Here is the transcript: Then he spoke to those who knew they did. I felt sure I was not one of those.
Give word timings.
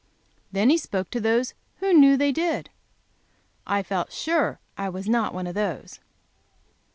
Then 0.51 0.71
he 0.71 0.79
spoke 0.79 1.11
to 1.11 1.19
those 1.19 1.53
who 1.77 1.93
knew 1.93 2.17
they 2.17 2.31
did. 2.31 2.71
I 3.67 3.83
felt 3.83 4.11
sure 4.11 4.59
I 4.75 4.89
was 4.89 5.07
not 5.07 5.31
one 5.31 5.45
of 5.45 5.53
those. 5.53 5.99